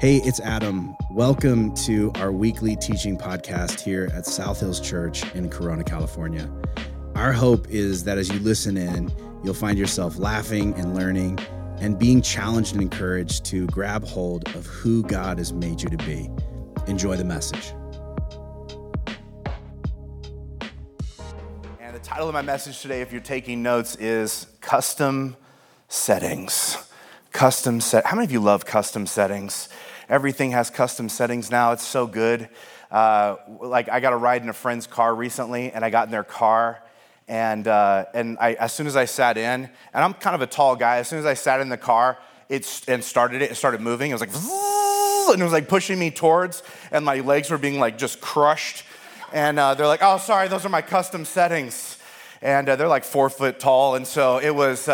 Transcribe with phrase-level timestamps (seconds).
[0.00, 0.96] Hey, it's Adam.
[1.10, 6.50] Welcome to our weekly teaching podcast here at South Hills Church in Corona, California.
[7.14, 9.12] Our hope is that as you listen in,
[9.44, 11.38] you'll find yourself laughing and learning
[11.80, 15.98] and being challenged and encouraged to grab hold of who God has made you to
[15.98, 16.30] be.
[16.86, 17.74] Enjoy the message.
[21.78, 25.36] And the title of my message today, if you're taking notes, is Custom
[25.88, 26.89] Settings.
[27.32, 28.06] Custom set.
[28.06, 29.68] How many of you love custom settings?
[30.08, 31.70] Everything has custom settings now.
[31.70, 32.48] It's so good.
[32.90, 36.10] Uh, like I got a ride in a friend's car recently, and I got in
[36.10, 36.82] their car,
[37.28, 40.48] and uh, and I, as soon as I sat in, and I'm kind of a
[40.48, 40.96] tall guy.
[40.96, 44.10] As soon as I sat in the car, it and started it, it started moving.
[44.10, 47.78] It was like, and it was like pushing me towards, and my legs were being
[47.78, 48.84] like just crushed.
[49.32, 51.96] And uh, they're like, "Oh, sorry, those are my custom settings."
[52.42, 54.88] And uh, they're like four foot tall, and so it was.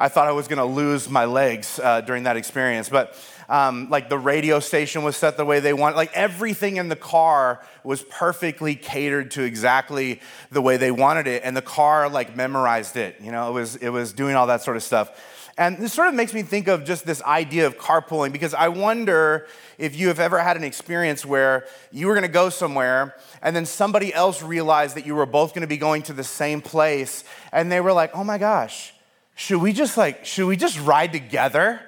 [0.00, 3.14] I thought I was going to lose my legs uh, during that experience, but
[3.50, 5.96] um, like the radio station was set the way they wanted.
[5.96, 11.42] Like everything in the car was perfectly catered to exactly the way they wanted it,
[11.44, 13.16] and the car like memorized it.
[13.20, 15.12] You know, it was it was doing all that sort of stuff.
[15.58, 18.68] And this sort of makes me think of just this idea of carpooling because I
[18.68, 23.16] wonder if you have ever had an experience where you were going to go somewhere
[23.42, 26.24] and then somebody else realized that you were both going to be going to the
[26.24, 28.94] same place and they were like, "Oh my gosh,
[29.40, 31.80] should we just like should we just ride together?"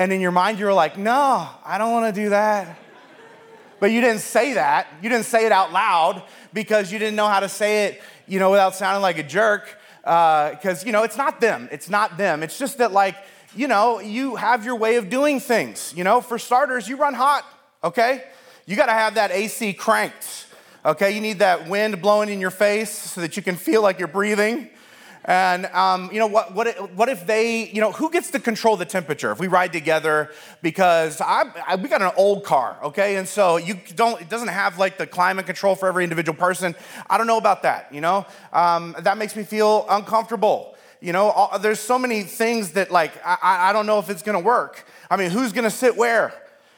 [0.00, 2.78] And in your mind, you're like, no, I don't want to do that.
[3.80, 4.86] But you didn't say that.
[5.02, 6.22] You didn't say it out loud
[6.54, 9.76] because you didn't know how to say it, you know, without sounding like a jerk.
[10.02, 11.68] Because, uh, you know, it's not them.
[11.70, 12.42] It's not them.
[12.42, 13.16] It's just that, like,
[13.54, 15.92] you know, you have your way of doing things.
[15.94, 17.44] You know, for starters, you run hot,
[17.84, 18.24] okay?
[18.64, 20.46] You got to have that AC cranked,
[20.84, 21.10] okay?
[21.10, 24.08] You need that wind blowing in your face so that you can feel like you're
[24.08, 24.70] breathing.
[25.24, 26.66] And um, you know what, what?
[26.66, 27.68] If, what if they?
[27.68, 30.30] You know, who gets to control the temperature if we ride together?
[30.62, 34.20] Because I, I, we got an old car, okay, and so you don't.
[34.20, 36.74] It doesn't have like the climate control for every individual person.
[37.08, 37.92] I don't know about that.
[37.92, 40.74] You know, um, that makes me feel uncomfortable.
[41.00, 44.22] You know, all, there's so many things that like I, I don't know if it's
[44.38, 44.86] to work.
[45.10, 46.32] I mean, who's to sit where?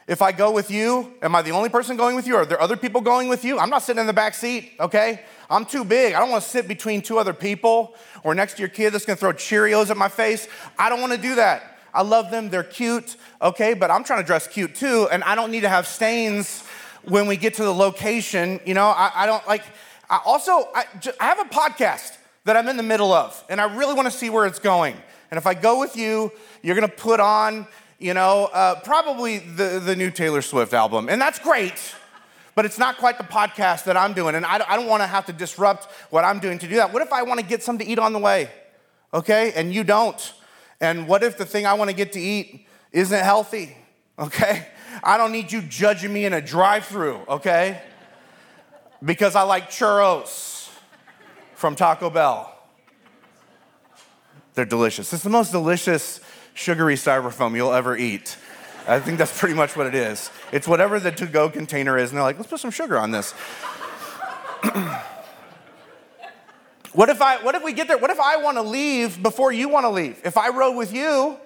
[0.05, 2.35] If I go with you, am I the only person going with you?
[2.35, 3.57] Are there other people going with you?
[3.57, 5.21] I'm not sitting in the back seat, okay?
[5.49, 6.13] I'm too big.
[6.13, 9.05] I don't want to sit between two other people or next to your kid that's
[9.05, 10.47] going to throw Cheerios at my face.
[10.77, 11.77] I don't want to do that.
[11.93, 12.49] I love them.
[12.49, 13.73] They're cute, okay?
[13.73, 16.63] But I'm trying to dress cute too, and I don't need to have stains
[17.03, 18.59] when we get to the location.
[18.65, 19.63] You know, I, I don't like,
[20.09, 20.85] I also, I,
[21.19, 24.17] I have a podcast that I'm in the middle of, and I really want to
[24.17, 24.97] see where it's going.
[25.31, 26.31] And if I go with you,
[26.61, 27.67] you're going to put on,
[28.03, 31.95] you know, uh, probably the, the new Taylor Swift album, and that's great
[32.55, 34.35] but it's not quite the podcast that I'm doing.
[34.35, 36.93] And I don't want to have to disrupt what I'm doing to do that.
[36.93, 38.49] What if I want to get something to eat on the way?
[39.13, 39.53] Okay?
[39.55, 40.33] And you don't.
[40.79, 43.75] And what if the thing I want to get to eat isn't healthy?
[44.19, 44.67] Okay?
[45.03, 47.81] I don't need you judging me in a drive through, okay?
[49.03, 50.69] Because I like churros
[51.55, 52.55] from Taco Bell.
[54.53, 55.11] They're delicious.
[55.11, 56.19] It's the most delicious
[56.53, 58.37] sugary styrofoam you'll ever eat.
[58.87, 60.29] I think that's pretty much what it is.
[60.51, 63.11] It's whatever the to go container is, and they're like, let's put some sugar on
[63.11, 63.31] this.
[66.93, 67.97] what, if I, what if we get there?
[67.97, 70.19] What if I want to leave before you want to leave?
[70.25, 71.37] If I rode with you,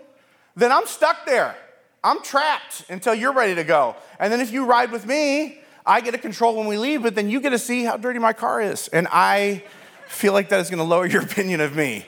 [0.56, 1.56] then I'm stuck there.
[2.04, 3.96] I'm trapped until you're ready to go.
[4.20, 7.16] And then if you ride with me, I get to control when we leave, but
[7.16, 8.88] then you get to see how dirty my car is.
[8.88, 9.64] And I
[10.08, 12.06] feel like that is going to lower your opinion of me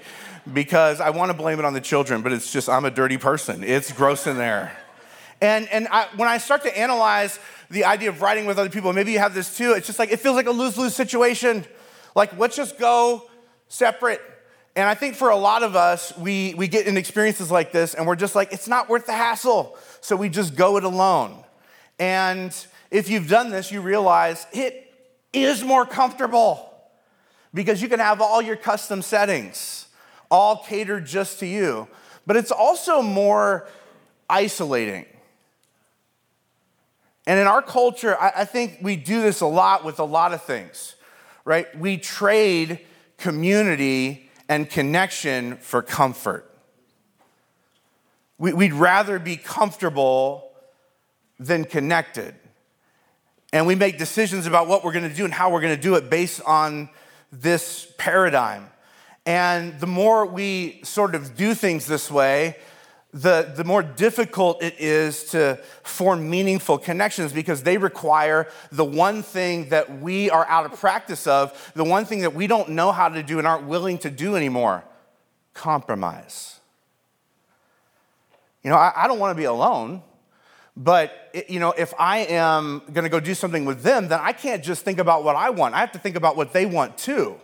[0.53, 3.17] because I want to blame it on the children, but it's just I'm a dirty
[3.17, 3.63] person.
[3.63, 4.77] It's gross in there.
[5.41, 7.39] And, and I, when I start to analyze
[7.69, 10.11] the idea of writing with other people, maybe you have this too, it's just like,
[10.11, 11.65] it feels like a lose lose situation.
[12.15, 13.29] Like, let's just go
[13.69, 14.21] separate.
[14.75, 17.93] And I think for a lot of us, we, we get in experiences like this
[17.93, 19.77] and we're just like, it's not worth the hassle.
[20.01, 21.43] So we just go it alone.
[21.99, 22.55] And
[22.91, 24.93] if you've done this, you realize it
[25.33, 26.65] is more comfortable
[27.53, 29.87] because you can have all your custom settings,
[30.29, 31.87] all catered just to you.
[32.25, 33.67] But it's also more
[34.29, 35.05] isolating.
[37.25, 40.41] And in our culture, I, think we do this a lot with a lot of
[40.41, 40.95] things,
[41.45, 41.67] right?
[41.77, 42.79] We trade
[43.17, 46.51] community and connection for comfort.
[48.39, 50.51] We, we'd rather be comfortable
[51.39, 52.33] than connected.
[53.53, 56.09] And we make decisions about what we're gonna do and how we're gonna do it
[56.09, 56.89] based on
[57.31, 58.67] this paradigm.
[59.25, 62.55] And the more we sort of do things this way,
[63.11, 69.23] the, the more difficult it is to form meaningful connections because they require the one
[69.23, 72.91] thing that we are out of practice of, the one thing that we don't know
[72.91, 74.83] how to do and aren't willing to do anymore
[75.55, 76.59] compromise.
[78.63, 80.03] You know, I, I don't want to be alone,
[80.79, 84.31] But you know, if I am going to go do something with them, then I
[84.31, 85.75] can't just think about what I want.
[85.75, 87.35] I have to think about what they want too.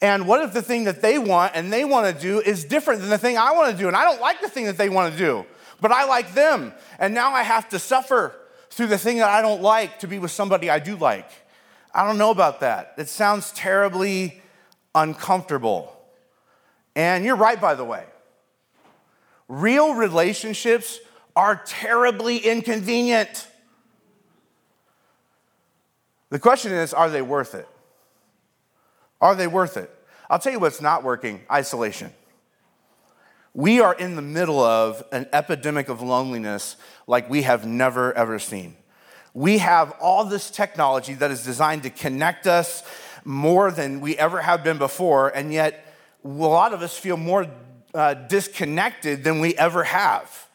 [0.00, 3.00] And what if the thing that they want and they want to do is different
[3.00, 3.88] than the thing I want to do?
[3.88, 5.46] And I don't like the thing that they want to do,
[5.80, 6.72] but I like them.
[6.98, 8.34] And now I have to suffer
[8.70, 11.30] through the thing that I don't like to be with somebody I do like.
[11.94, 12.94] I don't know about that.
[12.98, 14.42] It sounds terribly
[14.94, 15.96] uncomfortable.
[16.96, 18.04] And you're right, by the way.
[19.48, 20.98] Real relationships
[21.36, 23.46] are terribly inconvenient.
[26.30, 27.68] The question is are they worth it?
[29.24, 29.90] Are they worth it?
[30.28, 32.12] I'll tell you what's not working isolation.
[33.54, 36.76] We are in the middle of an epidemic of loneliness
[37.06, 38.76] like we have never, ever seen.
[39.32, 42.82] We have all this technology that is designed to connect us
[43.24, 45.86] more than we ever have been before, and yet
[46.22, 47.46] a lot of us feel more
[47.94, 50.48] uh, disconnected than we ever have.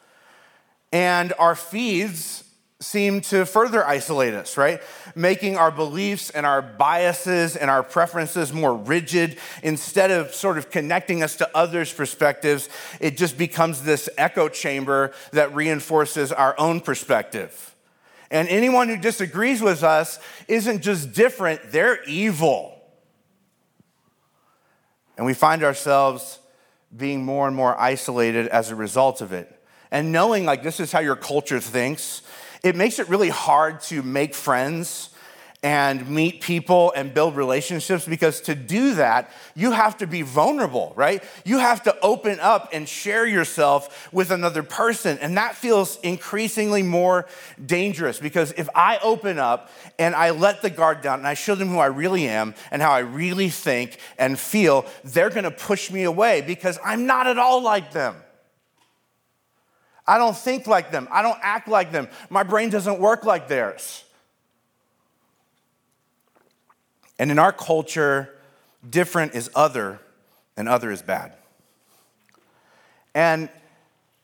[0.92, 2.44] And our feeds
[2.80, 4.80] seem to further isolate us, right?
[5.14, 9.38] Making our beliefs and our biases and our preferences more rigid.
[9.62, 15.12] Instead of sort of connecting us to others' perspectives, it just becomes this echo chamber
[15.32, 17.76] that reinforces our own perspective.
[18.30, 20.18] And anyone who disagrees with us
[20.48, 22.80] isn't just different, they're evil.
[25.18, 26.38] And we find ourselves
[26.96, 29.54] being more and more isolated as a result of it.
[29.90, 32.22] And knowing like this is how your culture thinks,
[32.62, 35.10] it makes it really hard to make friends
[35.62, 40.92] and meet people and build relationships because to do that, you have to be vulnerable,
[40.96, 41.22] right?
[41.44, 45.18] You have to open up and share yourself with another person.
[45.18, 47.26] And that feels increasingly more
[47.64, 51.54] dangerous because if I open up and I let the guard down and I show
[51.54, 55.90] them who I really am and how I really think and feel, they're gonna push
[55.90, 58.16] me away because I'm not at all like them.
[60.10, 61.06] I don't think like them.
[61.12, 62.08] I don't act like them.
[62.30, 64.02] My brain doesn't work like theirs.
[67.16, 68.34] And in our culture,
[68.88, 70.00] different is other
[70.56, 71.36] and other is bad.
[73.14, 73.50] And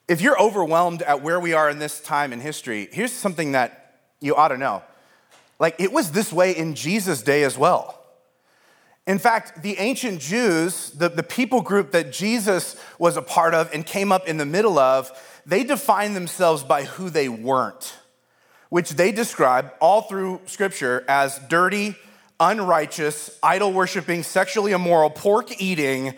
[0.08, 4.00] if you're overwhelmed at where we are in this time in history, here's something that
[4.20, 4.82] you ought to know.
[5.60, 7.95] Like, it was this way in Jesus' day as well.
[9.06, 13.72] In fact, the ancient Jews, the, the people group that Jesus was a part of
[13.72, 15.10] and came up in the middle of,
[15.46, 17.94] they defined themselves by who they weren't,
[18.68, 21.94] which they describe all through scripture as dirty,
[22.40, 26.14] unrighteous, idol worshiping, sexually immoral, pork eating,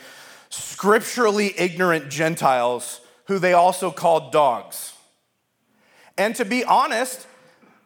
[0.48, 4.94] scripturally ignorant Gentiles who they also called dogs.
[6.16, 7.26] And to be honest,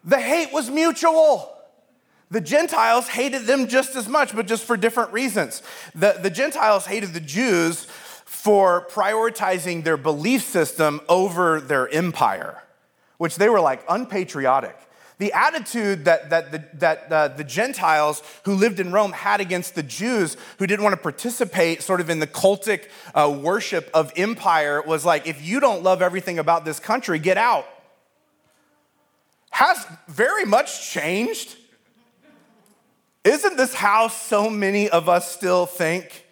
[0.05, 1.53] the hate was mutual.
[2.33, 5.63] The Gentiles hated them just as much, but just for different reasons.
[5.95, 7.85] The, the Gentiles hated the Jews
[8.25, 12.63] for prioritizing their belief system over their empire,
[13.19, 14.75] which they were like unpatriotic.
[15.19, 19.75] The attitude that, that, the, that uh, the Gentiles who lived in Rome had against
[19.75, 24.11] the Jews who didn't want to participate sort of in the cultic uh, worship of
[24.17, 27.67] empire was like, if you don't love everything about this country, get out.
[29.51, 31.59] Has very much changed.
[33.25, 36.27] Isn't this how so many of us still think?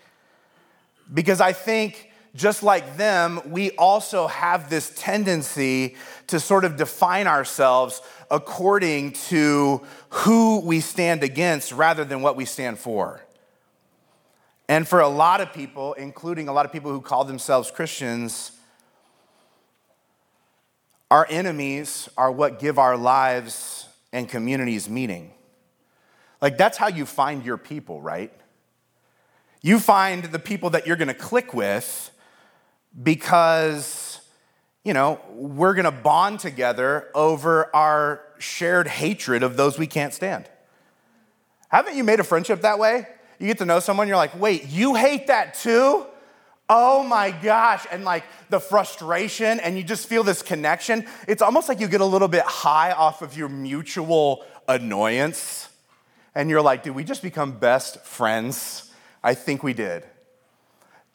[1.13, 5.97] Because I think, just like them, we also have this tendency
[6.29, 12.45] to sort of define ourselves according to who we stand against rather than what we
[12.45, 13.21] stand for.
[14.69, 18.53] And for a lot of people, including a lot of people who call themselves Christians,
[21.11, 25.33] our enemies are what give our lives and communities meaning.
[26.41, 28.33] Like, that's how you find your people, right?
[29.63, 32.11] You find the people that you're gonna click with
[33.03, 34.21] because,
[34.85, 40.49] you know, we're gonna bond together over our shared hatred of those we can't stand.
[41.69, 43.07] Haven't you made a friendship that way?
[43.39, 46.07] You get to know someone, you're like, wait, you hate that too?
[46.69, 47.87] Oh my gosh.
[47.91, 51.07] And like the frustration, and you just feel this connection.
[51.27, 55.69] It's almost like you get a little bit high off of your mutual annoyance.
[56.35, 58.91] And you're like, did we just become best friends?
[59.23, 60.05] I think we did.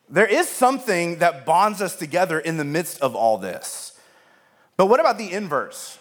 [0.10, 4.00] There is something that bonds us together in the midst of all this.
[4.78, 5.98] But what about the inverse?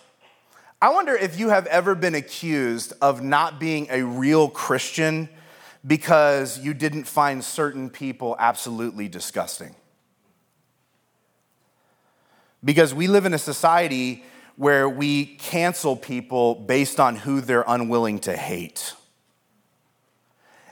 [0.83, 5.28] I wonder if you have ever been accused of not being a real Christian
[5.87, 9.75] because you didn't find certain people absolutely disgusting.
[12.62, 14.25] Because we live in a society
[14.56, 18.94] where we cancel people based on who they're unwilling to hate.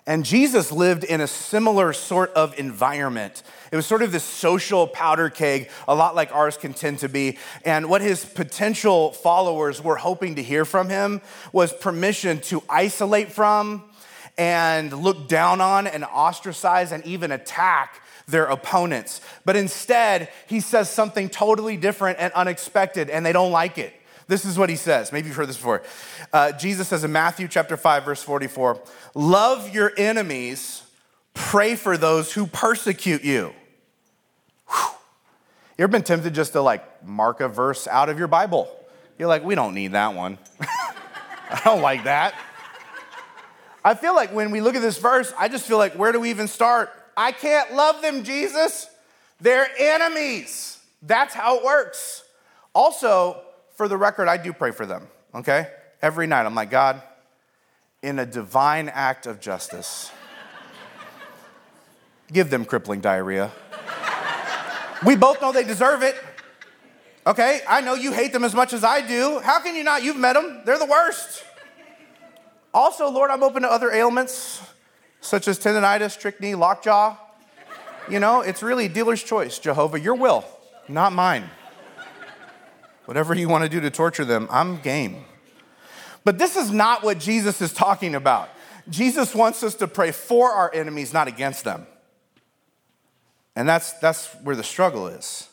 [0.05, 3.45] And Jesus lived in a similar sort of environment.
[3.71, 7.09] It was sort of this social powder keg, a lot like ours can tend to
[7.09, 7.39] be.
[7.65, 11.21] And what his potential followers were hoping to hear from him
[11.53, 13.85] was permission to isolate from
[14.37, 19.21] and look down on and ostracize and even attack their opponents.
[19.45, 23.95] But instead, he says something totally different and unexpected, and they don't like it.
[24.29, 25.13] This is what he says.
[25.13, 25.83] Maybe you've heard this before.
[26.33, 28.81] Uh, Jesus says in Matthew chapter 5, verse 44
[29.15, 30.83] Love your enemies,
[31.35, 33.53] pray for those who persecute you.
[34.69, 34.91] Whew.
[35.79, 38.69] You ever been tempted just to like mark a verse out of your Bible?
[39.19, 40.39] You're like, we don't need that one.
[40.61, 42.35] I don't like that.
[43.85, 46.21] I feel like when we look at this verse, I just feel like, where do
[46.21, 46.91] we even start?
[47.17, 48.89] I can't love them, Jesus.
[49.41, 50.79] They're enemies.
[51.03, 52.23] That's how it works.
[52.75, 53.43] Also,
[53.75, 55.69] for the record, I do pray for them, okay?
[56.01, 57.03] Every night, I'm like, God,
[58.03, 60.11] in a divine act of justice,
[62.33, 63.51] give them crippling diarrhea.
[65.07, 66.17] we both know they deserve it.
[67.25, 69.39] Okay, I know you hate them as much as I do.
[69.41, 70.03] How can you not?
[70.03, 71.45] You've met them, they're the worst.
[72.75, 74.61] Also, Lord, I'm open to other ailments
[75.21, 77.17] such as tendonitis, strychnine, lockjaw.
[78.11, 80.45] You know, it's really dealer's choice, Jehovah, your will,
[80.89, 81.49] not mine.
[83.13, 85.27] Whatever you want to do to torture them, I'm game.
[86.25, 88.49] But this is not what Jesus is talking about.
[88.89, 91.87] Jesus wants us to pray for our enemies, not against them.
[93.55, 95.51] And that's, that's where the struggle is.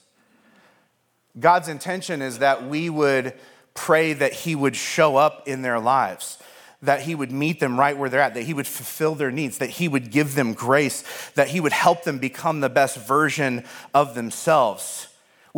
[1.37, 3.33] God's intention is that we would
[3.73, 6.37] pray that He would show up in their lives,
[6.81, 9.57] that He would meet them right where they're at, that He would fulfill their needs,
[9.57, 11.03] that He would give them grace,
[11.35, 15.08] that He would help them become the best version of themselves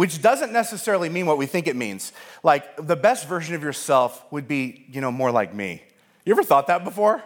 [0.01, 2.12] which doesn't necessarily mean what we think it means.
[2.41, 5.84] Like the best version of yourself would be, you know, more like me.
[6.25, 7.22] You ever thought that before?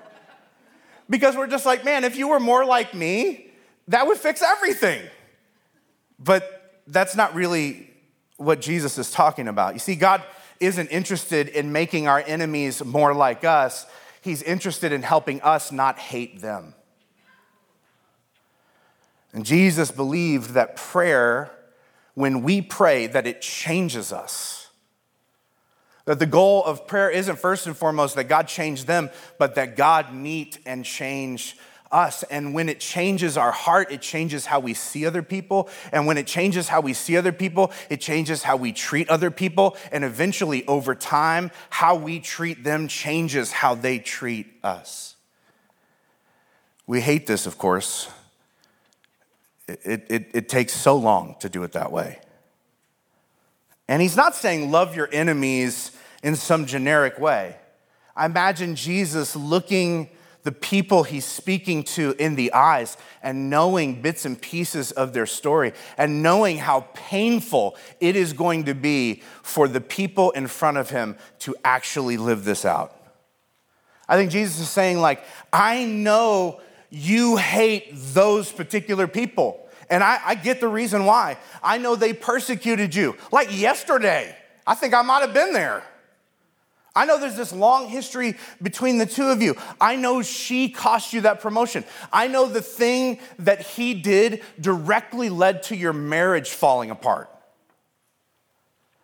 [1.10, 3.50] Because we're just like, man, if you were more like me,
[3.88, 5.01] that would fix everything.
[6.20, 7.89] But that's not really
[8.36, 9.72] what Jesus is talking about.
[9.72, 10.22] You see, God
[10.60, 13.86] isn't interested in making our enemies more like us,
[14.20, 16.75] He's interested in helping us not hate them.
[19.32, 21.54] And Jesus believed that prayer
[22.15, 24.69] when we pray that it changes us.
[26.05, 29.75] That the goal of prayer isn't first and foremost that God change them, but that
[29.75, 31.57] God meet and change
[31.91, 32.24] us.
[32.24, 35.69] And when it changes our heart, it changes how we see other people.
[35.91, 39.31] And when it changes how we see other people, it changes how we treat other
[39.31, 39.77] people.
[39.91, 45.15] And eventually, over time, how we treat them changes how they treat us.
[46.88, 48.10] We hate this, of course,
[49.67, 52.19] it, it, it takes so long to do it that way.
[53.88, 55.91] And he's not saying love your enemies
[56.24, 57.57] in some generic way.
[58.15, 60.10] I imagine Jesus looking
[60.43, 65.25] the people he's speaking to in the eyes and knowing bits and pieces of their
[65.25, 70.77] story and knowing how painful it is going to be for the people in front
[70.77, 72.95] of him to actually live this out.
[74.07, 79.67] I think Jesus is saying, like, I know you hate those particular people.
[79.89, 81.37] And I, I get the reason why.
[81.63, 83.15] I know they persecuted you.
[83.31, 85.83] Like yesterday, I think I might have been there.
[86.95, 89.57] I know there's this long history between the two of you.
[89.81, 91.83] I know she cost you that promotion.
[92.11, 97.29] I know the thing that he did directly led to your marriage falling apart.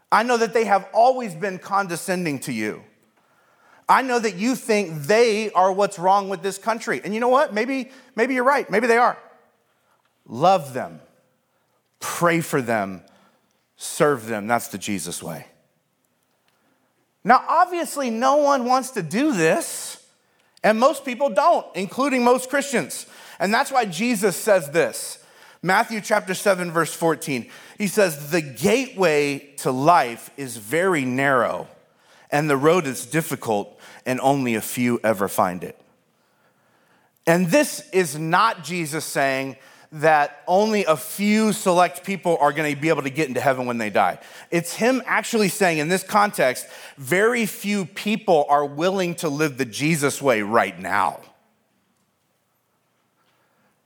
[0.09, 2.83] I know that they have always been condescending to you.
[3.91, 7.01] I know that you think they are what's wrong with this country.
[7.03, 7.53] And you know what?
[7.53, 8.69] Maybe, maybe you're right.
[8.69, 9.17] Maybe they are
[10.25, 11.01] love them,
[11.99, 13.03] pray for them,
[13.75, 14.47] serve them.
[14.47, 15.45] That's the Jesus way.
[17.25, 20.01] Now, obviously, no one wants to do this,
[20.63, 23.05] and most people don't, including most Christians.
[23.39, 25.21] And that's why Jesus says this
[25.61, 27.49] Matthew chapter 7, verse 14.
[27.77, 31.67] He says, The gateway to life is very narrow,
[32.31, 35.79] and the road is difficult, and only a few ever find it.
[37.27, 39.57] And this is not Jesus saying,
[39.93, 43.65] that only a few select people are going to be able to get into heaven
[43.65, 44.19] when they die.
[44.49, 46.65] It's him actually saying, in this context,
[46.97, 51.19] very few people are willing to live the Jesus way right now.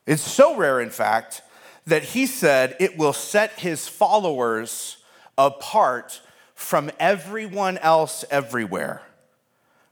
[0.05, 1.41] It's so rare, in fact,
[1.87, 4.97] that he said it will set his followers
[5.39, 6.21] apart
[6.55, 9.01] from everyone else everywhere.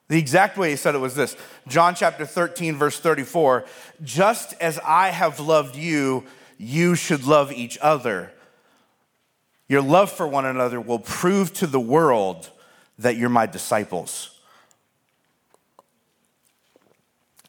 [0.08, 3.66] The exact way he said it was this John chapter 13, verse 34
[4.02, 6.26] Just as I have loved you,
[6.58, 8.32] you should love each other.
[9.68, 12.50] Your love for one another will prove to the world
[13.00, 14.40] that you're my disciples.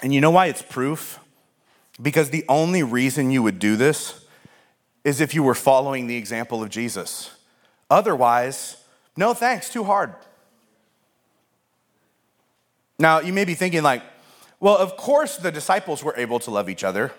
[0.00, 1.18] And you know why it's proof?
[2.00, 4.24] Because the only reason you would do this
[5.04, 7.30] is if you were following the example of Jesus.
[7.90, 8.76] Otherwise,
[9.16, 10.14] no thanks, too hard.
[12.98, 14.02] Now, you may be thinking, like,
[14.60, 17.12] well, of course the disciples were able to love each other.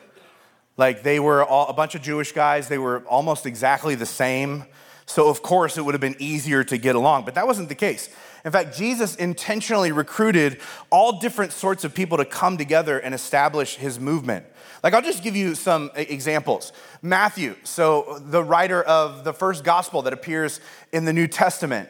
[0.78, 4.66] Like, they were all, a bunch of Jewish guys, they were almost exactly the same.
[5.06, 7.76] So, of course, it would have been easier to get along, but that wasn't the
[7.76, 8.10] case.
[8.44, 10.60] In fact, Jesus intentionally recruited
[10.90, 14.46] all different sorts of people to come together and establish his movement.
[14.86, 16.72] Like, I'll just give you some examples.
[17.02, 20.62] Matthew, so the writer of the first gospel that appears
[20.92, 21.90] in the New Testament,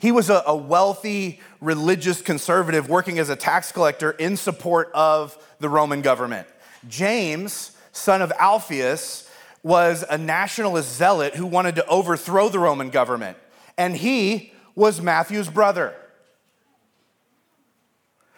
[0.00, 5.38] he was a, a wealthy religious conservative working as a tax collector in support of
[5.60, 6.48] the Roman government.
[6.88, 9.30] James, son of Alphaeus,
[9.62, 13.36] was a nationalist zealot who wanted to overthrow the Roman government.
[13.78, 15.94] And he was Matthew's brother.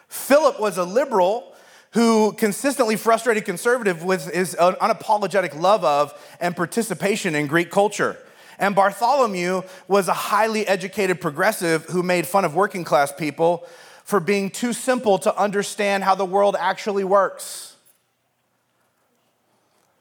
[0.07, 1.54] Philip was a liberal
[1.95, 8.17] who consistently frustrated conservative with his unapologetic love of and participation in Greek culture.
[8.59, 13.65] And Bartholomew was a highly educated progressive who made fun of working class people
[14.03, 17.77] for being too simple to understand how the world actually works.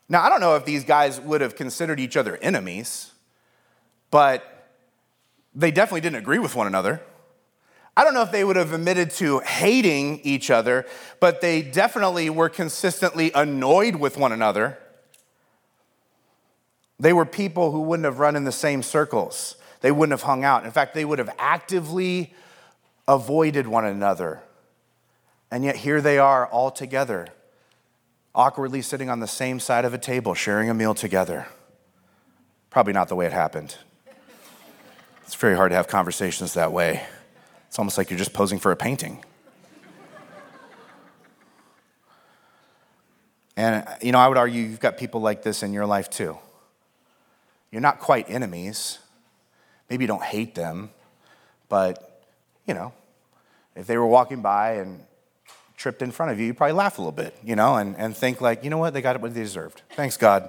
[0.09, 3.13] Now, I don't know if these guys would have considered each other enemies,
[4.11, 4.69] but
[5.55, 7.01] they definitely didn't agree with one another.
[7.97, 10.85] I don't know if they would have admitted to hating each other,
[11.21, 14.79] but they definitely were consistently annoyed with one another.
[16.99, 19.57] They were people who wouldn't have run in the same circles.
[19.81, 20.65] They wouldn't have hung out.
[20.65, 22.33] In fact, they would have actively
[23.07, 24.41] avoided one another.
[25.51, 27.29] And yet here they are all together,
[28.35, 31.47] awkwardly sitting on the same side of a table, sharing a meal together.
[32.71, 33.77] Probably not the way it happened.
[35.23, 37.07] It's very hard to have conversations that way.
[37.75, 39.25] It's almost like you're just posing for a painting.
[43.57, 46.39] And, you know, I would argue you've got people like this in your life too.
[47.73, 49.01] You're not quite enemies.
[49.91, 50.91] Maybe you don't hate them,
[51.69, 52.23] but,
[52.65, 52.93] you know,
[53.75, 55.01] if they were walking by and
[55.77, 58.17] tripped in front of you, you'd probably laugh a little bit, you know, and, and
[58.17, 59.83] think, like, you know what, they got what they deserved.
[59.97, 60.49] Thanks, God,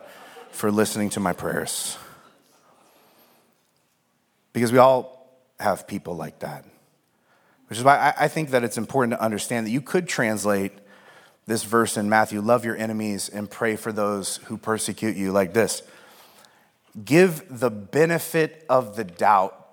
[0.51, 1.97] for listening to my prayers.
[4.53, 5.27] Because we all
[5.59, 6.65] have people like that.
[7.67, 10.71] Which is why I, think that it's important to understand that you could translate
[11.47, 15.53] this verse in Matthew love your enemies and pray for those who persecute you like
[15.53, 15.81] this
[17.03, 19.65] give the benefit of the doubt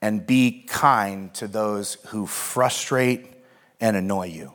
[0.00, 3.26] and be kind to those who frustrate
[3.80, 4.52] and annoy you.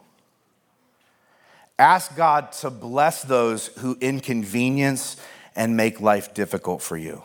[1.79, 5.17] Ask God to bless those who inconvenience
[5.55, 7.23] and make life difficult for you.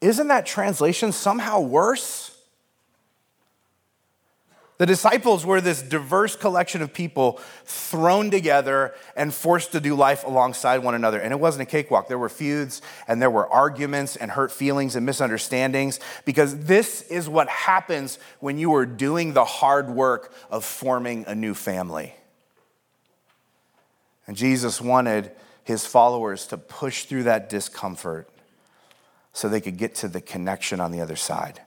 [0.00, 2.31] Isn't that translation somehow worse?
[4.82, 10.24] The disciples were this diverse collection of people thrown together and forced to do life
[10.24, 11.20] alongside one another.
[11.20, 12.08] And it wasn't a cakewalk.
[12.08, 17.28] There were feuds and there were arguments and hurt feelings and misunderstandings because this is
[17.28, 22.16] what happens when you are doing the hard work of forming a new family.
[24.26, 25.30] And Jesus wanted
[25.62, 28.28] his followers to push through that discomfort
[29.32, 31.60] so they could get to the connection on the other side.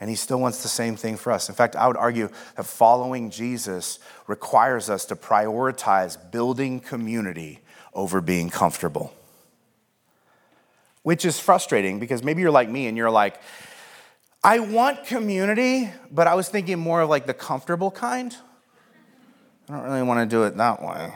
[0.00, 1.48] And he still wants the same thing for us.
[1.48, 7.60] In fact, I would argue that following Jesus requires us to prioritize building community
[7.94, 9.14] over being comfortable.
[11.02, 13.40] Which is frustrating because maybe you're like me and you're like,
[14.44, 18.36] I want community, but I was thinking more of like the comfortable kind.
[19.68, 21.14] I don't really want to do it that way.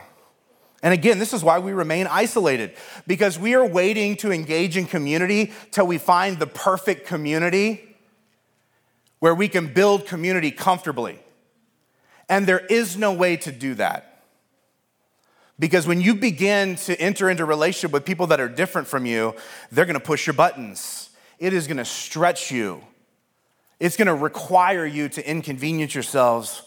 [0.83, 2.73] And again, this is why we remain isolated
[3.05, 7.90] because we are waiting to engage in community till we find the perfect community
[9.21, 11.19] where we can build community comfortably.
[12.27, 14.23] And there is no way to do that.
[15.59, 19.35] Because when you begin to enter into relationship with people that are different from you,
[19.71, 21.11] they're gonna push your buttons.
[21.37, 22.81] It is gonna stretch you.
[23.79, 26.63] It's gonna require you to inconvenience yourselves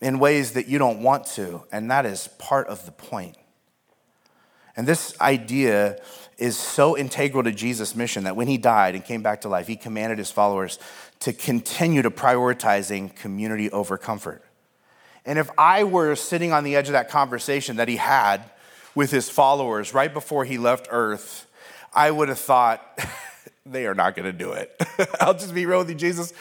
[0.00, 1.64] in ways that you don't want to.
[1.72, 3.36] And that is part of the point.
[4.76, 6.00] And this idea
[6.42, 9.68] is so integral to Jesus' mission that when he died and came back to life,
[9.68, 10.80] he commanded his followers
[11.20, 14.42] to continue to prioritizing community over comfort.
[15.24, 18.42] And if I were sitting on the edge of that conversation that he had
[18.96, 21.46] with his followers right before he left Earth,
[21.94, 22.98] I would have thought,
[23.64, 24.74] they are not going to do it.
[25.20, 26.32] I'll just be real with you, Jesus.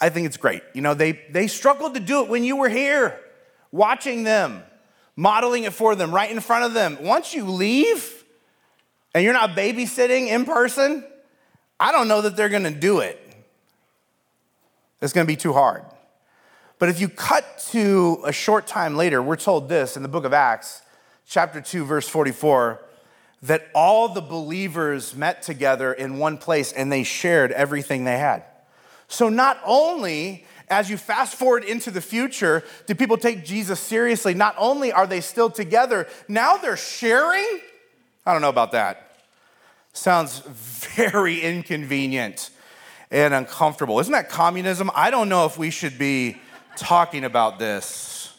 [0.00, 0.62] I think it's great.
[0.72, 3.20] You know, they, they struggled to do it when you were here,
[3.70, 4.62] watching them,
[5.14, 6.96] modeling it for them right in front of them.
[7.02, 8.21] Once you leave
[9.14, 11.04] and you're not babysitting in person,
[11.78, 13.18] I don't know that they're going to do it.
[15.00, 15.82] It's going to be too hard.
[16.78, 20.24] But if you cut to a short time later, we're told this in the book
[20.24, 20.82] of Acts,
[21.26, 22.80] chapter 2, verse 44,
[23.42, 28.44] that all the believers met together in one place and they shared everything they had.
[29.08, 34.32] So not only as you fast forward into the future, do people take Jesus seriously?
[34.34, 37.60] Not only are they still together, now they're sharing?
[38.24, 39.16] I don't know about that.
[39.92, 40.40] Sounds
[40.96, 42.50] very inconvenient
[43.10, 44.00] and uncomfortable.
[44.00, 44.90] Isn't that communism?
[44.94, 46.36] I don't know if we should be
[46.76, 48.32] talking about this.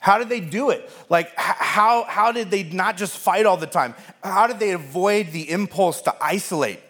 [0.00, 0.90] How did they do it?
[1.08, 3.94] Like, how, how did they not just fight all the time?
[4.22, 6.80] How did they avoid the impulse to isolate?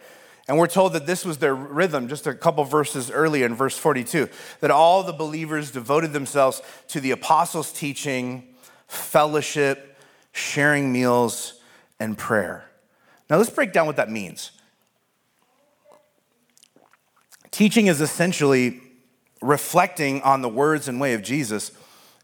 [0.46, 3.78] And we're told that this was their rhythm just a couple verses earlier in verse
[3.78, 4.28] 42
[4.60, 8.54] that all the believers devoted themselves to the apostles' teaching,
[8.86, 9.96] fellowship,
[10.32, 11.59] sharing meals,
[12.00, 12.64] and prayer.
[13.28, 14.50] Now, let's break down what that means.
[17.50, 18.80] Teaching is essentially
[19.42, 21.72] reflecting on the words and way of Jesus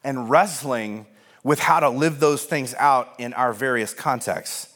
[0.02, 1.06] and wrestling
[1.42, 4.72] with how to live those things out in our various contexts.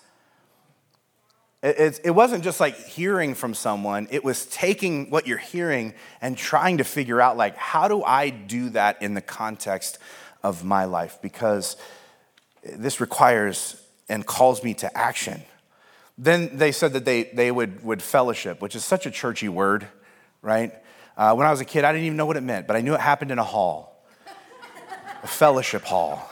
[1.63, 6.79] It, wasn't just like hearing from someone, it was taking what you're hearing and trying
[6.79, 9.99] to figure out, like, how do I do that in the context
[10.43, 11.19] of my life?
[11.21, 11.77] Because
[12.63, 13.77] this requires
[14.11, 15.43] and calls me to action.
[16.19, 19.87] Then they said that they, they would, would fellowship, which is such a churchy word,
[20.43, 20.75] right?
[21.17, 22.83] Uh, when I was a kid, I didn't even know what it meant, but I
[22.83, 24.05] knew it happened in a hall,
[25.23, 26.31] a fellowship hall,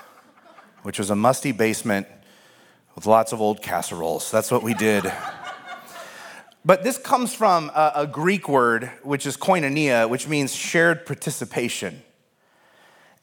[0.82, 2.06] which was a musty basement
[2.94, 4.30] with lots of old casseroles.
[4.30, 5.10] That's what we did.
[6.64, 12.02] but this comes from a, a Greek word, which is koinonia, which means shared participation.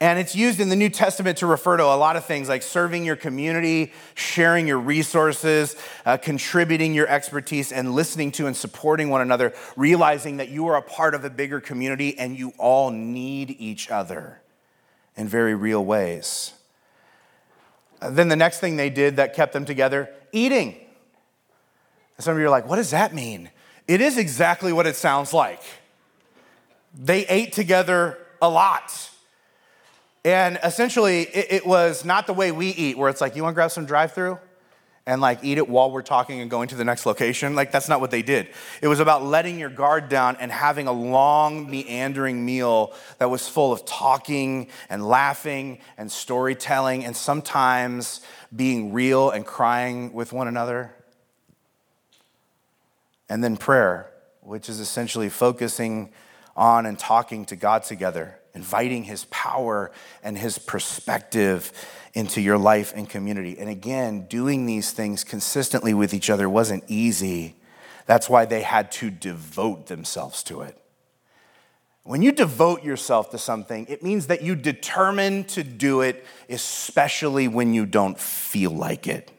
[0.06, 2.62] And it's used in the New Testament to refer to a lot of things like
[2.62, 9.10] serving your community, sharing your resources, uh, contributing your expertise, and listening to and supporting
[9.10, 12.92] one another, realizing that you are a part of a bigger community and you all
[12.92, 14.44] need each other
[15.18, 16.54] in very real ways.
[18.00, 20.76] Uh, then the next thing they did that kept them together eating.
[22.20, 23.50] some of you are like, what does that mean?
[23.88, 25.64] It is exactly what it sounds like.
[26.94, 29.10] They ate together a lot.
[30.26, 33.54] And essentially, it, it, was not the way we eat, where it's like, you want
[33.54, 34.40] to grab some drive through?
[35.06, 37.54] And like eat it while we're talking and going to the next location.
[37.54, 38.50] Like, that's not what they did.
[38.82, 43.48] It was about letting your guard down and having a long, meandering meal that was
[43.48, 48.22] full of talking and laughing and storytelling and sometimes
[48.56, 50.92] being real and crying with one another.
[53.30, 54.10] And then prayer,
[54.42, 56.10] which is essentially focusing
[56.56, 59.92] on and talking to God together inviting his power
[60.24, 61.72] and his perspective
[62.14, 63.60] into your life and community.
[63.60, 67.56] And again, doing these things consistently with each other wasn't easy.
[68.06, 70.82] That's why they had to devote themselves to it.
[72.04, 77.48] When you devote yourself to something, it means that you determine to do it, especially
[77.48, 79.32] when you don't feel like it.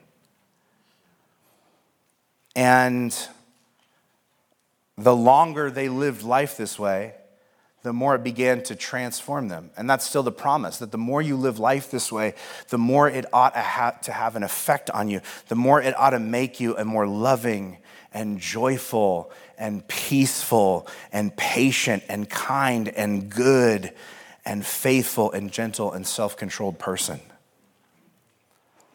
[2.57, 3.17] And
[4.99, 7.15] the longer they lived life this way,
[7.87, 9.71] the more it began to transform them.
[9.77, 12.35] And that's still the promise that the more you live life this way,
[12.69, 13.55] the more it ought
[14.03, 17.07] to have an effect on you, the more it ought to make you a more
[17.07, 17.79] loving
[18.13, 23.93] and joyful and peaceful and patient and kind and good
[24.45, 27.21] and faithful and gentle and self controlled person.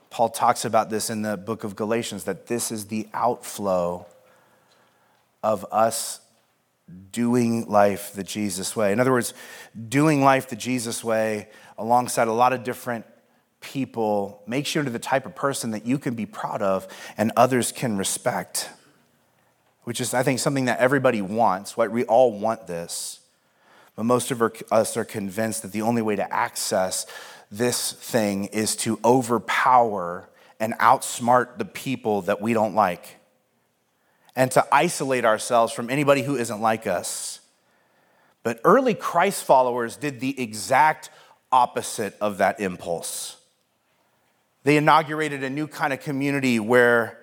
[0.09, 4.05] Paul talks about this in the book of Galatians that this is the outflow
[5.43, 6.20] of us
[7.11, 8.91] doing life the Jesus way.
[8.91, 9.33] In other words,
[9.89, 13.05] doing life the Jesus way alongside a lot of different
[13.59, 17.31] people makes you into the type of person that you can be proud of and
[17.35, 18.69] others can respect,
[19.83, 21.77] which is, I think, something that everybody wants.
[21.77, 21.91] Right?
[21.91, 23.19] We all want this.
[23.95, 27.05] But most of us are convinced that the only way to access
[27.51, 33.17] this thing is to overpower and outsmart the people that we don't like
[34.35, 37.39] and to isolate ourselves from anybody who isn't like us.
[38.43, 41.09] But early Christ followers did the exact
[41.51, 43.37] opposite of that impulse.
[44.63, 47.17] They inaugurated a new kind of community where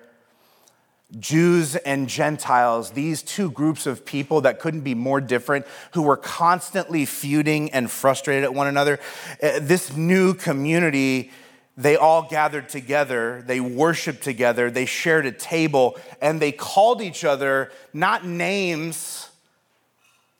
[1.17, 6.17] Jews and Gentiles, these two groups of people that couldn't be more different, who were
[6.17, 8.99] constantly feuding and frustrated at one another,
[9.39, 11.31] eh, this new community
[11.79, 17.23] they all gathered together, they worshiped together, they shared a table, and they called each
[17.23, 19.29] other not names,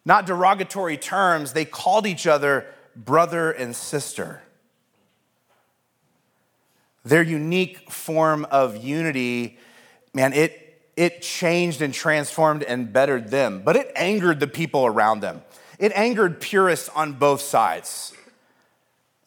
[0.04, 4.42] not derogatory terms, they called each other brother and sister.
[7.06, 9.58] Their unique form of unity,
[10.14, 15.22] man, it, it changed and transformed and bettered them, but it angered the people around
[15.22, 15.42] them.
[15.80, 18.14] It angered purists on both sides.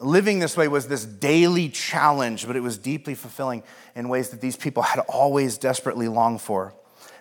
[0.02, 3.62] Living this way was this daily challenge, but it was deeply fulfilling
[3.94, 6.74] in ways that these people had always desperately longed for.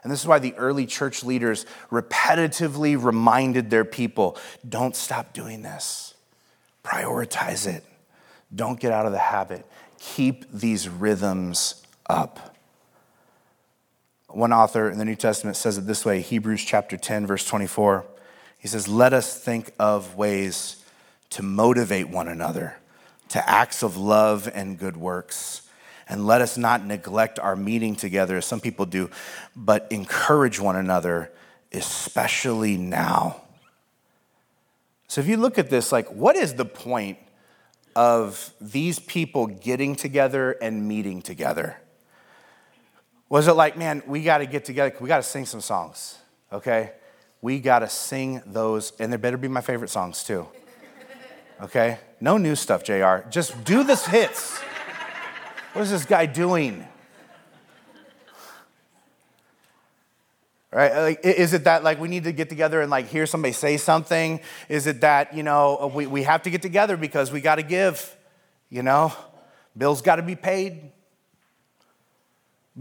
[0.03, 4.35] And this is why the early church leaders repetitively reminded their people
[4.67, 6.15] don't stop doing this,
[6.83, 7.85] prioritize it,
[8.53, 9.63] don't get out of the habit,
[9.99, 12.57] keep these rhythms up.
[14.27, 18.05] One author in the New Testament says it this way Hebrews chapter 10, verse 24.
[18.57, 20.80] He says, Let us think of ways
[21.31, 22.77] to motivate one another
[23.29, 25.63] to acts of love and good works.
[26.07, 29.09] And let us not neglect our meeting together as some people do,
[29.55, 31.31] but encourage one another,
[31.71, 33.41] especially now.
[35.07, 37.17] So if you look at this, like, what is the point
[37.95, 41.77] of these people getting together and meeting together?
[43.29, 46.17] Was it like, man, we got to get together, we got to sing some songs,
[46.51, 46.91] okay?
[47.41, 50.47] We got to sing those, and they better be my favorite songs too,
[51.63, 51.99] okay?
[52.19, 53.27] No new stuff, JR.
[53.29, 54.59] Just do this hits.
[55.73, 56.85] What is this guy doing?
[60.71, 60.93] Right?
[60.95, 63.75] Like, is it that like we need to get together and like hear somebody say
[63.75, 64.39] something?
[64.69, 67.55] Is it that, you know, uh, we, we have to get together because we got
[67.55, 68.15] to give,
[68.69, 69.13] you know?
[69.77, 70.91] Bills got to be paid.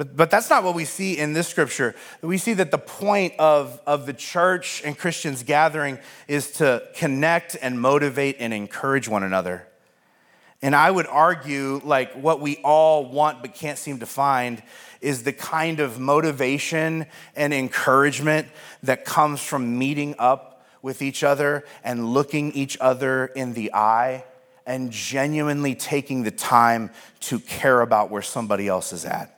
[0.01, 1.95] But, but that's not what we see in this scripture.
[2.23, 7.55] We see that the point of, of the church and Christians gathering is to connect
[7.61, 9.69] and motivate and encourage one another.
[10.63, 14.63] And I would argue, like, what we all want but can't seem to find
[15.03, 17.05] is the kind of motivation
[17.37, 18.49] and encouragement
[18.83, 24.25] that comes from meeting up with each other and looking each other in the eye
[24.65, 26.89] and genuinely taking the time
[27.21, 29.37] to care about where somebody else is at.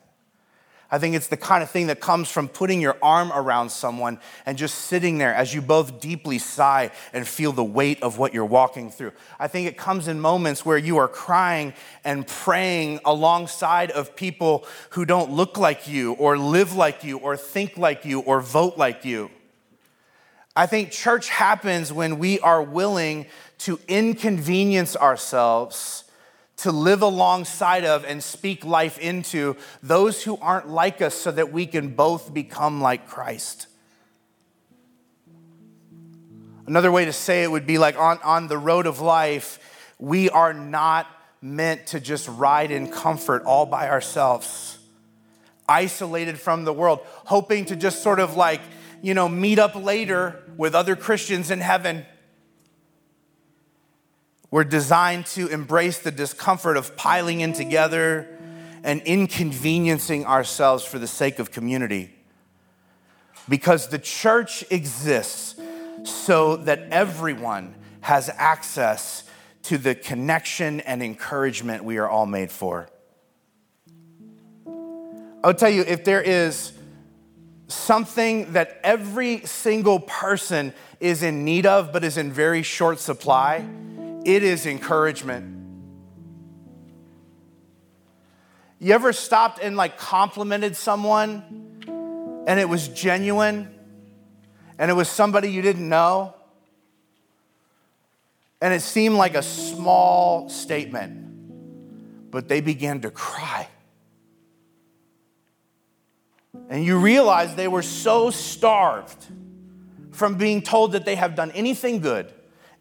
[0.93, 4.19] I think it's the kind of thing that comes from putting your arm around someone
[4.45, 8.31] and just sitting there as you both deeply sigh and feel the weight of what
[8.31, 9.11] you're walking through.
[9.39, 14.67] I think it comes in moments where you are crying and praying alongside of people
[14.91, 18.77] who don't look like you or live like you or think like you or vote
[18.77, 19.31] like you.
[20.55, 23.25] I think church happens when we are willing
[23.57, 26.03] to inconvenience ourselves
[26.63, 31.51] to live alongside of and speak life into those who aren't like us so that
[31.51, 33.67] we can both become like Christ.
[36.65, 39.59] Another way to say it would be like on, on the road of life,
[39.99, 41.05] we are not
[41.41, 44.79] meant to just ride in comfort all by ourselves,
[45.67, 48.61] isolated from the world, hoping to just sort of like,
[49.01, 52.05] you know, meet up later with other Christians in heaven
[54.53, 58.29] we're designed to embrace the discomfort of piling in together
[58.83, 62.13] and inconveniencing ourselves for the sake of community.
[63.49, 65.59] Because the church exists
[66.03, 69.23] so that everyone has access
[69.63, 72.87] to the connection and encouragement we are all made for.
[75.43, 76.73] I'll tell you, if there is
[77.69, 83.65] something that every single person is in need of, but is in very short supply,
[84.25, 85.61] it is encouragement.
[88.79, 93.73] You ever stopped and like complimented someone and it was genuine
[94.77, 96.35] and it was somebody you didn't know?
[98.61, 103.67] And it seemed like a small statement, but they began to cry.
[106.69, 109.25] And you realize they were so starved
[110.11, 112.31] from being told that they have done anything good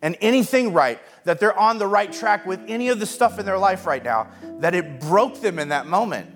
[0.03, 3.47] and anything right, that they're on the right track with any of the stuff in
[3.47, 6.29] their life right now, that it broke them in that moment.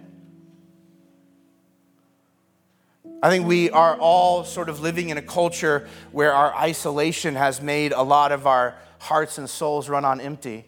[3.23, 7.61] I think we are all sort of living in a culture where our isolation has
[7.61, 10.67] made a lot of our hearts and souls run on empty.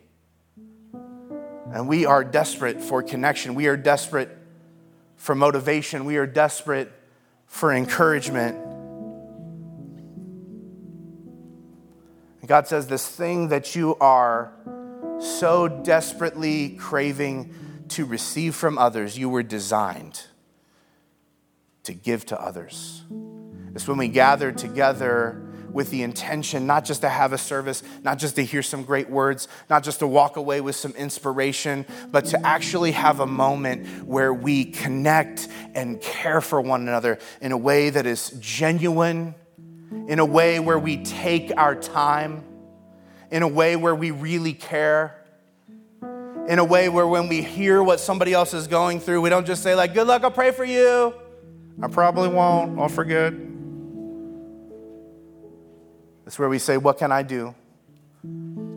[1.73, 3.55] And we are desperate for connection.
[3.55, 4.31] We are desperate
[5.17, 6.07] for motivation.
[6.07, 6.91] We are desperate
[7.47, 8.57] for encouragement.
[12.49, 14.53] God says, This thing that you are
[15.21, 17.55] so desperately craving
[17.91, 20.23] to receive from others, you were designed
[21.85, 23.05] to give to others.
[23.75, 28.19] It's when we gather together with the intention not just to have a service, not
[28.19, 32.25] just to hear some great words, not just to walk away with some inspiration, but
[32.25, 37.59] to actually have a moment where we connect and care for one another in a
[37.59, 39.35] way that is genuine
[39.91, 42.45] in a way where we take our time,
[43.31, 45.15] in a way where we really care,
[46.49, 49.47] in a way where when we hear what somebody else is going through, we don't
[49.47, 51.15] just say, like, good luck, I'll pray for you.
[51.83, 53.35] I probably won't, I'll forget.
[56.27, 57.55] It's where we say, what can I do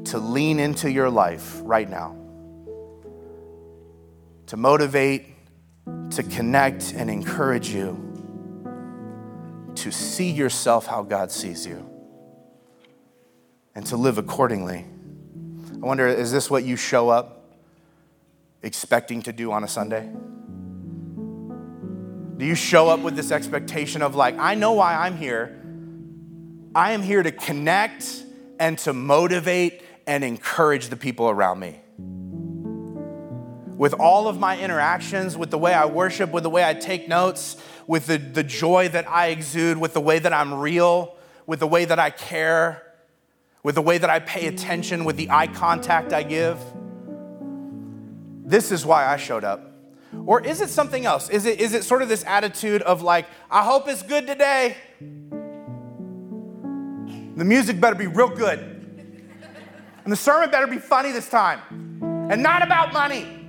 [0.06, 2.16] to lean into your life right now,
[4.48, 5.28] to motivate,
[6.12, 8.11] to connect, and encourage you
[9.76, 11.90] to see yourself how God sees you
[13.74, 14.86] and to live accordingly.
[15.74, 17.58] I wonder, is this what you show up
[18.62, 20.10] expecting to do on a Sunday?
[22.38, 25.58] Do you show up with this expectation of, like, I know why I'm here?
[26.74, 28.24] I am here to connect
[28.60, 31.80] and to motivate and encourage the people around me.
[33.82, 37.08] With all of my interactions, with the way I worship, with the way I take
[37.08, 41.16] notes, with the, the joy that I exude, with the way that I'm real,
[41.48, 42.84] with the way that I care,
[43.64, 46.60] with the way that I pay attention, with the eye contact I give.
[48.46, 49.72] This is why I showed up.
[50.28, 51.28] Or is it something else?
[51.32, 54.78] Is it, is it sort of this attitude of like, I hope it's good today?
[57.36, 58.60] The music better be real good.
[60.04, 62.30] And the sermon better be funny this time.
[62.30, 63.40] And not about money.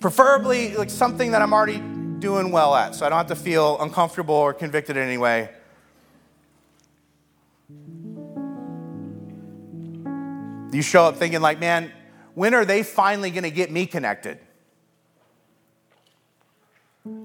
[0.00, 1.78] Preferably like something that I'm already
[2.20, 5.50] doing well at, so I don't have to feel uncomfortable or convicted in any way.
[10.72, 11.92] You show up thinking, like, man,
[12.34, 14.38] when are they finally going to get me connected?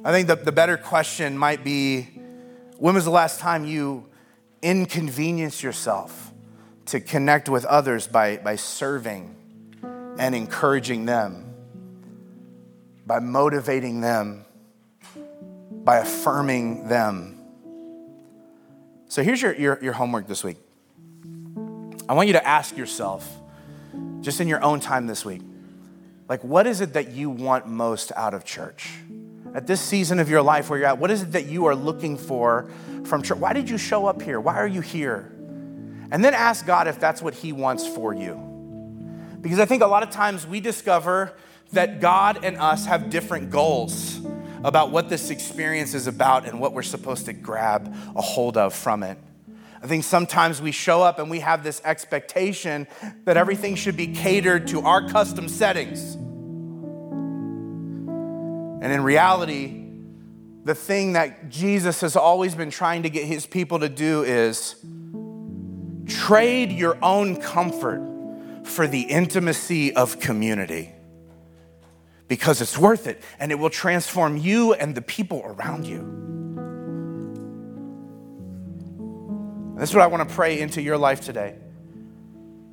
[0.03, 2.03] I think the, the better question might be
[2.77, 4.05] when was the last time you
[4.61, 6.33] inconvenienced yourself
[6.87, 9.35] to connect with others by, by serving
[10.17, 11.44] and encouraging them?
[13.05, 14.45] By motivating them,
[15.71, 17.39] by affirming them.
[19.07, 20.57] So here's your, your, your, homework this week.
[22.09, 23.27] I want you to ask yourself,
[24.21, 25.41] just in your own time this week,
[26.27, 28.89] like, what is it that you want most out of church?
[29.53, 31.75] At this season of your life where you're at, what is it that you are
[31.75, 32.69] looking for
[33.05, 33.37] from church?
[33.37, 34.39] Why did you show up here?
[34.39, 35.31] Why are you here?
[36.11, 38.35] And then ask God if that's what He wants for you.
[39.39, 41.31] Because I think a lot of times we discover
[41.73, 44.19] that God and us have different goals
[44.63, 48.73] about what this experience is about and what we're supposed to grab a hold of
[48.73, 49.17] from it.
[49.83, 52.87] I think sometimes we show up and we have this expectation
[53.25, 56.15] that everything should be catered to our custom settings.
[58.83, 59.83] And in reality,
[60.63, 64.75] the thing that Jesus has always been trying to get his people to do is
[66.07, 68.01] trade your own comfort
[68.63, 70.94] for the intimacy of community
[72.27, 76.23] because it's worth it and it will transform you and the people around you.
[79.77, 81.55] This is what I want to pray into your life today.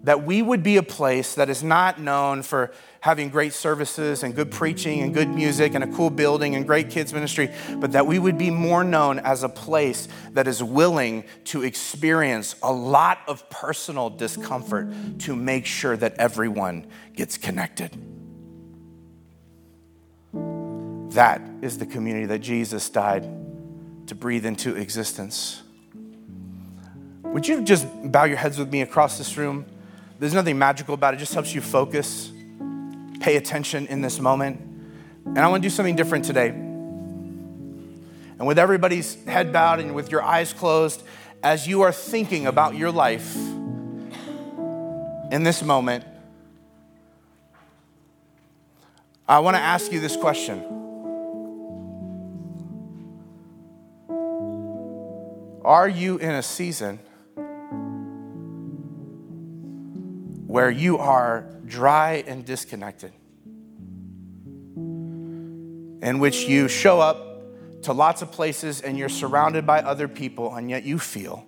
[0.04, 4.34] That we would be a place that is not known for having great services and
[4.34, 8.06] good preaching and good music and a cool building and great kids' ministry, but that
[8.06, 13.18] we would be more known as a place that is willing to experience a lot
[13.26, 14.88] of personal discomfort
[15.20, 17.96] to make sure that everyone gets connected.
[21.14, 23.22] That is the community that Jesus died
[24.06, 25.62] to breathe into existence.
[27.22, 29.66] Would you just bow your heads with me across this room?
[30.18, 32.32] There's nothing magical about it, it just helps you focus,
[33.20, 34.60] pay attention in this moment.
[35.26, 36.48] And I want to do something different today.
[36.48, 41.02] And with everybody's head bowed and with your eyes closed,
[41.42, 43.36] as you are thinking about your life
[45.30, 46.04] in this moment,
[49.28, 50.81] I want to ask you this question.
[55.64, 56.98] Are you in a season
[60.46, 63.12] where you are dry and disconnected?
[66.02, 70.56] In which you show up to lots of places and you're surrounded by other people,
[70.56, 71.46] and yet you feel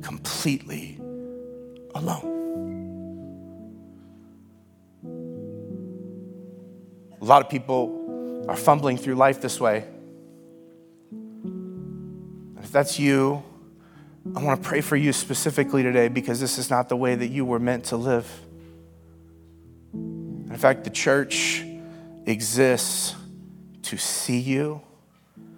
[0.00, 0.98] completely
[1.94, 2.32] alone.
[7.20, 9.84] A lot of people are fumbling through life this way.
[12.60, 13.44] If that's you,
[14.24, 17.26] I want to pray for you specifically today because this is not the way that
[17.26, 18.30] you were meant to live.
[19.92, 21.64] In fact, the church
[22.24, 23.16] exists
[23.82, 24.80] to see you,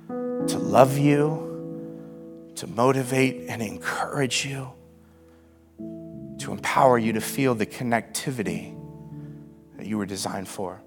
[0.09, 4.73] to love you, to motivate and encourage you,
[6.39, 8.75] to empower you to feel the connectivity
[9.77, 10.81] that you were designed for.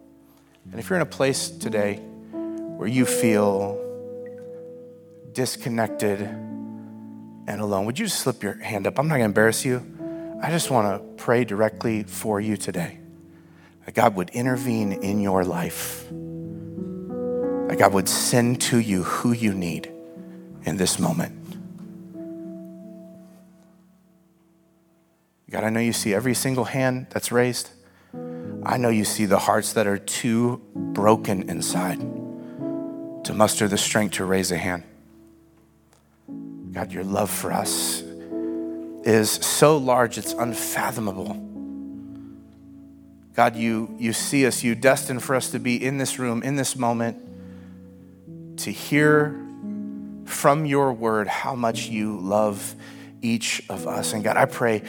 [0.71, 3.79] And if you're in a place today where you feel
[5.31, 6.27] disconnected,
[7.47, 7.85] and alone.
[7.85, 8.99] Would you just slip your hand up?
[8.99, 9.81] I'm not going to embarrass you.
[10.41, 12.99] I just want to pray directly for you today.
[13.85, 16.05] That God would intervene in your life.
[16.09, 19.91] That God would send to you who you need
[20.63, 21.33] in this moment.
[25.49, 27.69] God, I know you see every single hand that's raised.
[28.63, 31.99] I know you see the hearts that are too broken inside
[33.23, 34.83] to muster the strength to raise a hand.
[36.77, 38.03] God, your love for us
[39.03, 41.33] is so large, it's unfathomable.
[43.33, 46.55] God, you, you see us, you destined for us to be in this room, in
[46.55, 47.17] this moment,
[48.59, 49.43] to hear
[50.25, 52.75] from your word how much you love
[53.23, 54.13] each of us.
[54.13, 54.83] And God, I pray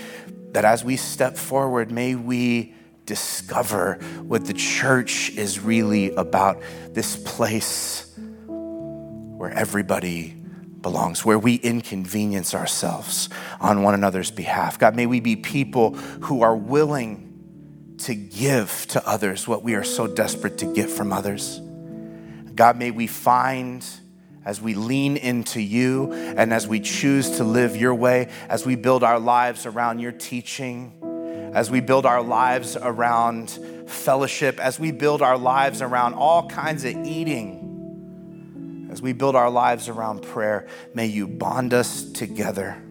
[0.53, 2.75] that as we step forward, may we
[3.07, 6.61] discover what the church is really about
[6.91, 8.15] this place
[8.47, 10.38] where everybody
[10.83, 13.29] belongs, where we inconvenience ourselves
[13.61, 14.79] on one another's behalf.
[14.79, 19.85] God, may we be people who are willing to give to others what we are
[19.85, 21.61] so desperate to get from others.
[22.55, 23.85] God, may we find
[24.45, 28.77] as we lean into you and as we choose to live your way, as we
[28.77, 33.51] build our lives around your teaching, as we build our lives around
[33.87, 37.68] fellowship, as we build our lives around all kinds of eating
[38.91, 42.83] as we build our lives around prayer, may you bond us together.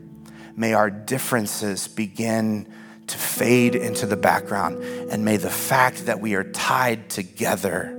[0.55, 2.71] May our differences begin
[3.07, 4.83] to fade into the background.
[4.83, 7.89] And may the fact that we are tied together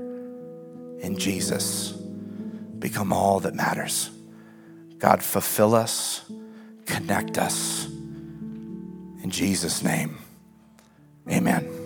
[1.01, 4.11] in Jesus become all that matters.
[4.99, 6.25] God, fulfill us,
[6.87, 7.87] connect us.
[7.87, 10.19] In Jesus' name,
[11.31, 11.78] amen.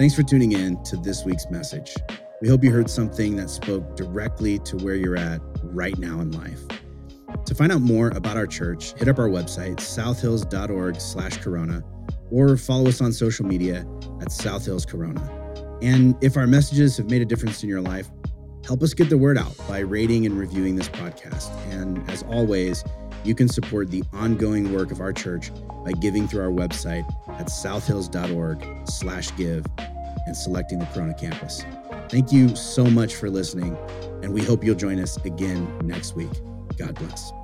[0.00, 1.94] Thanks for tuning in to this week's message.
[2.40, 6.30] We hope you heard something that spoke directly to where you're at right now in
[6.30, 6.58] life.
[7.44, 11.84] To find out more about our church, hit up our website, southhills.org slash corona,
[12.30, 13.86] or follow us on social media
[14.22, 15.20] at Southhills Corona.
[15.82, 18.08] And if our messages have made a difference in your life,
[18.64, 21.54] help us get the word out by rating and reviewing this podcast.
[21.72, 22.84] And as always,
[23.24, 25.50] you can support the ongoing work of our church
[25.84, 27.04] by giving through our website
[27.40, 29.64] at southhills.org slash give
[30.26, 31.64] and selecting the Corona campus.
[32.08, 33.76] Thank you so much for listening,
[34.22, 36.32] and we hope you'll join us again next week.
[36.76, 37.39] God bless.